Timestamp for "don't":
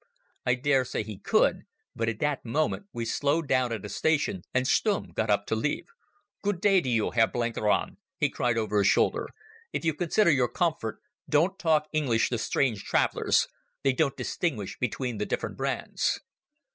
11.29-11.59, 13.93-14.17